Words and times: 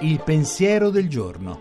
Il 0.00 0.20
pensiero 0.22 0.90
del 0.90 1.08
giorno. 1.08 1.60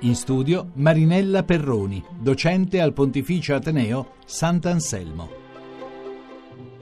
In 0.00 0.14
studio 0.14 0.70
Marinella 0.74 1.44
Perroni, 1.44 2.04
docente 2.18 2.80
al 2.80 2.92
Pontificio 2.92 3.54
Ateneo 3.54 4.16
Sant'Anselmo. 4.26 5.43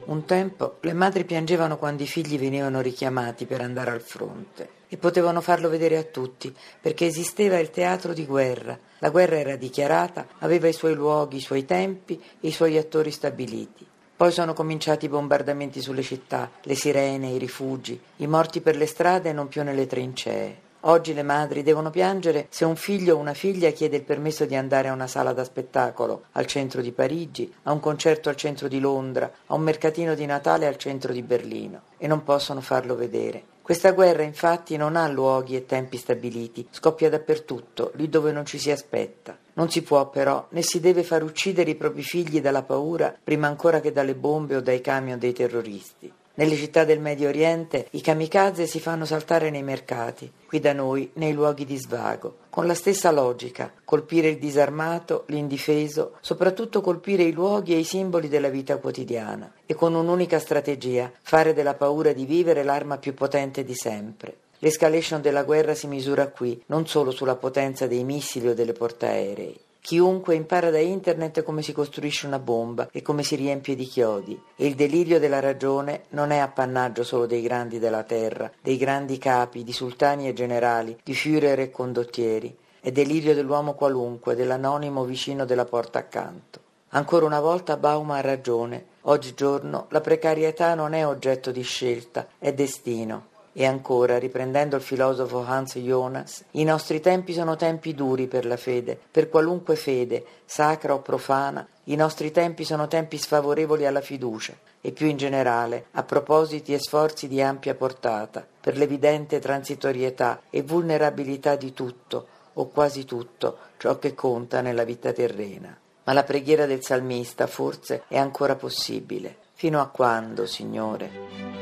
Un 0.04 0.24
tempo 0.24 0.78
le 0.80 0.92
madri 0.92 1.24
piangevano 1.24 1.76
quando 1.76 2.02
i 2.02 2.06
figli 2.06 2.38
venivano 2.38 2.80
richiamati 2.80 3.46
per 3.46 3.60
andare 3.60 3.92
al 3.92 4.00
fronte 4.00 4.80
e 4.88 4.96
potevano 4.96 5.40
farlo 5.40 5.68
vedere 5.68 5.96
a 5.96 6.02
tutti 6.02 6.54
perché 6.80 7.06
esisteva 7.06 7.58
il 7.58 7.70
teatro 7.70 8.12
di 8.12 8.26
guerra. 8.26 8.78
La 8.98 9.10
guerra 9.10 9.38
era 9.38 9.56
dichiarata, 9.56 10.26
aveva 10.38 10.66
i 10.68 10.72
suoi 10.72 10.94
luoghi, 10.94 11.36
i 11.36 11.40
suoi 11.40 11.64
tempi 11.64 12.20
e 12.40 12.48
i 12.48 12.52
suoi 12.52 12.76
attori 12.78 13.10
stabiliti. 13.10 13.86
Poi 14.16 14.32
sono 14.32 14.52
cominciati 14.52 15.06
i 15.06 15.08
bombardamenti 15.08 15.80
sulle 15.80 16.02
città, 16.02 16.50
le 16.62 16.74
sirene, 16.74 17.30
i 17.30 17.38
rifugi, 17.38 17.98
i 18.16 18.26
morti 18.26 18.60
per 18.60 18.76
le 18.76 18.86
strade 18.86 19.30
e 19.30 19.32
non 19.32 19.48
più 19.48 19.62
nelle 19.62 19.86
trincee. 19.86 20.70
Oggi 20.84 21.14
le 21.14 21.22
madri 21.22 21.62
devono 21.62 21.90
piangere 21.90 22.46
se 22.50 22.64
un 22.64 22.74
figlio 22.74 23.14
o 23.14 23.18
una 23.18 23.34
figlia 23.34 23.70
chiede 23.70 23.98
il 23.98 24.02
permesso 24.02 24.46
di 24.46 24.56
andare 24.56 24.88
a 24.88 24.92
una 24.92 25.06
sala 25.06 25.32
da 25.32 25.44
spettacolo 25.44 26.24
al 26.32 26.46
centro 26.46 26.80
di 26.80 26.90
Parigi, 26.90 27.52
a 27.62 27.72
un 27.72 27.78
concerto 27.78 28.28
al 28.28 28.34
centro 28.34 28.66
di 28.66 28.80
Londra, 28.80 29.30
a 29.46 29.54
un 29.54 29.62
mercatino 29.62 30.16
di 30.16 30.26
Natale 30.26 30.66
al 30.66 30.78
centro 30.78 31.12
di 31.12 31.22
Berlino 31.22 31.82
e 31.98 32.08
non 32.08 32.24
possono 32.24 32.60
farlo 32.60 32.96
vedere. 32.96 33.44
Questa 33.62 33.92
guerra 33.92 34.24
infatti 34.24 34.76
non 34.76 34.96
ha 34.96 35.06
luoghi 35.06 35.54
e 35.54 35.66
tempi 35.66 35.98
stabiliti, 35.98 36.66
scoppia 36.72 37.08
dappertutto, 37.08 37.92
lì 37.94 38.08
dove 38.08 38.32
non 38.32 38.44
ci 38.44 38.58
si 38.58 38.72
aspetta. 38.72 39.38
Non 39.52 39.70
si 39.70 39.82
può 39.82 40.10
però, 40.10 40.48
né 40.48 40.62
si 40.62 40.80
deve 40.80 41.04
far 41.04 41.22
uccidere 41.22 41.70
i 41.70 41.76
propri 41.76 42.02
figli 42.02 42.40
dalla 42.40 42.64
paura 42.64 43.14
prima 43.22 43.46
ancora 43.46 43.78
che 43.78 43.92
dalle 43.92 44.16
bombe 44.16 44.56
o 44.56 44.60
dai 44.60 44.80
camion 44.80 45.20
dei 45.20 45.32
terroristi. 45.32 46.12
Nelle 46.34 46.56
città 46.56 46.84
del 46.84 46.98
Medio 46.98 47.28
Oriente 47.28 47.88
i 47.90 48.00
kamikaze 48.00 48.66
si 48.66 48.80
fanno 48.80 49.04
saltare 49.04 49.50
nei 49.50 49.62
mercati, 49.62 50.32
qui 50.46 50.60
da 50.60 50.72
noi 50.72 51.10
nei 51.14 51.34
luoghi 51.34 51.66
di 51.66 51.76
svago, 51.76 52.36
con 52.48 52.66
la 52.66 52.72
stessa 52.72 53.10
logica, 53.10 53.70
colpire 53.84 54.28
il 54.28 54.38
disarmato, 54.38 55.24
l'indifeso, 55.26 56.16
soprattutto 56.20 56.80
colpire 56.80 57.24
i 57.24 57.32
luoghi 57.32 57.74
e 57.74 57.78
i 57.78 57.84
simboli 57.84 58.28
della 58.28 58.48
vita 58.48 58.78
quotidiana 58.78 59.52
e 59.66 59.74
con 59.74 59.94
un'unica 59.94 60.38
strategia, 60.38 61.12
fare 61.20 61.52
della 61.52 61.74
paura 61.74 62.14
di 62.14 62.24
vivere 62.24 62.62
l'arma 62.62 62.96
più 62.96 63.12
potente 63.12 63.62
di 63.62 63.74
sempre. 63.74 64.36
L'escalation 64.60 65.20
della 65.20 65.42
guerra 65.42 65.74
si 65.74 65.86
misura 65.86 66.28
qui, 66.28 66.62
non 66.66 66.86
solo 66.86 67.10
sulla 67.10 67.36
potenza 67.36 67.86
dei 67.86 68.04
missili 68.04 68.48
o 68.48 68.54
delle 68.54 68.72
portaerei. 68.72 69.60
Chiunque 69.84 70.36
impara 70.36 70.70
da 70.70 70.78
internet 70.78 71.42
come 71.42 71.60
si 71.60 71.72
costruisce 71.72 72.28
una 72.28 72.38
bomba 72.38 72.88
e 72.92 73.02
come 73.02 73.24
si 73.24 73.34
riempie 73.34 73.74
di 73.74 73.84
chiodi. 73.84 74.40
E 74.54 74.66
il 74.66 74.76
delirio 74.76 75.18
della 75.18 75.40
ragione 75.40 76.04
non 76.10 76.30
è 76.30 76.38
appannaggio 76.38 77.02
solo 77.02 77.26
dei 77.26 77.42
grandi 77.42 77.80
della 77.80 78.04
terra, 78.04 78.48
dei 78.62 78.76
grandi 78.76 79.18
capi, 79.18 79.64
di 79.64 79.72
sultani 79.72 80.28
e 80.28 80.34
generali, 80.34 80.96
di 81.02 81.14
Führer 81.14 81.58
e 81.58 81.70
condottieri. 81.72 82.56
È 82.80 82.92
delirio 82.92 83.34
dell'uomo 83.34 83.74
qualunque, 83.74 84.36
dell'anonimo 84.36 85.02
vicino 85.04 85.44
della 85.44 85.64
porta 85.64 85.98
accanto. 85.98 86.60
Ancora 86.90 87.26
una 87.26 87.40
volta 87.40 87.76
Bauma 87.76 88.18
ha 88.18 88.20
ragione. 88.20 88.86
Oggigiorno 89.02 89.86
la 89.88 90.00
precarietà 90.00 90.74
non 90.74 90.92
è 90.92 91.04
oggetto 91.04 91.50
di 91.50 91.62
scelta, 91.62 92.28
è 92.38 92.52
destino. 92.52 93.30
E 93.54 93.66
ancora, 93.66 94.18
riprendendo 94.18 94.76
il 94.76 94.82
filosofo 94.82 95.44
Hans 95.46 95.76
Jonas, 95.76 96.44
i 96.52 96.64
nostri 96.64 97.00
tempi 97.00 97.34
sono 97.34 97.54
tempi 97.56 97.94
duri 97.94 98.26
per 98.26 98.46
la 98.46 98.56
fede, 98.56 98.98
per 99.10 99.28
qualunque 99.28 99.76
fede, 99.76 100.24
sacra 100.44 100.94
o 100.94 101.00
profana, 101.00 101.66
i 101.84 101.96
nostri 101.96 102.30
tempi 102.30 102.64
sono 102.64 102.88
tempi 102.88 103.18
sfavorevoli 103.18 103.84
alla 103.84 104.00
fiducia 104.00 104.54
e 104.80 104.92
più 104.92 105.06
in 105.06 105.16
generale 105.16 105.86
a 105.92 106.02
propositi 106.02 106.72
e 106.72 106.78
sforzi 106.78 107.28
di 107.28 107.42
ampia 107.42 107.74
portata, 107.74 108.46
per 108.60 108.76
l'evidente 108.76 109.38
transitorietà 109.38 110.42
e 110.48 110.62
vulnerabilità 110.62 111.56
di 111.56 111.72
tutto, 111.72 112.26
o 112.54 112.68
quasi 112.68 113.04
tutto, 113.04 113.58
ciò 113.78 113.98
che 113.98 114.14
conta 114.14 114.60
nella 114.60 114.84
vita 114.84 115.12
terrena. 115.12 115.76
Ma 116.04 116.12
la 116.12 116.24
preghiera 116.24 116.66
del 116.66 116.82
salmista 116.82 117.46
forse 117.46 118.04
è 118.08 118.18
ancora 118.18 118.56
possibile. 118.56 119.36
Fino 119.54 119.80
a 119.80 119.86
quando, 119.86 120.46
Signore? 120.46 121.61